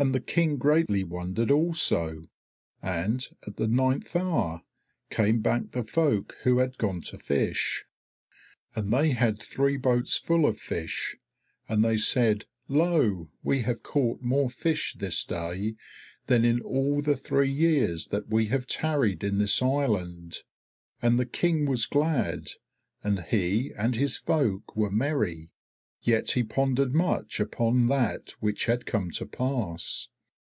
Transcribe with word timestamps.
And 0.00 0.14
the 0.14 0.20
King 0.20 0.58
greatly 0.58 1.02
wondered 1.02 1.50
also. 1.50 2.26
And 2.80 3.28
at 3.48 3.56
the 3.56 3.66
ninth 3.66 4.14
hour 4.14 4.62
came 5.10 5.40
back 5.40 5.72
the 5.72 5.82
folk 5.82 6.36
who 6.44 6.58
had 6.58 6.78
gone 6.78 7.00
to 7.06 7.18
fish. 7.18 7.84
And 8.76 8.92
they 8.92 9.10
had 9.10 9.42
three 9.42 9.76
boats 9.76 10.16
full 10.16 10.46
of 10.46 10.56
fish, 10.56 11.16
and 11.68 11.84
they 11.84 11.96
said, 11.96 12.44
'Lo, 12.68 13.28
we 13.42 13.62
have 13.62 13.82
caught 13.82 14.22
more 14.22 14.50
fish 14.50 14.94
this 14.94 15.24
day 15.24 15.74
than 16.26 16.44
in 16.44 16.60
all 16.60 17.02
the 17.02 17.16
three 17.16 17.50
years 17.50 18.06
that 18.12 18.28
we 18.28 18.46
have 18.46 18.68
tarried 18.68 19.24
in 19.24 19.38
this 19.38 19.60
island.' 19.60 20.44
And 21.02 21.18
the 21.18 21.26
King 21.26 21.66
was 21.66 21.86
glad, 21.86 22.52
and 23.02 23.18
he 23.24 23.72
and 23.76 23.96
his 23.96 24.16
folk 24.16 24.76
were 24.76 24.92
merry; 24.92 25.50
yet 26.00 26.30
he 26.30 26.44
pondered 26.44 26.94
much 26.94 27.40
upon 27.40 27.88
that 27.88 28.30
which 28.38 28.66
had 28.66 28.86
come 28.86 29.10
to 29.10 29.26
pass. 29.26 30.06